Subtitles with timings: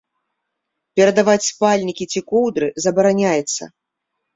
[1.01, 3.75] Перадаваць спальнікі ці коўдры забараняецца.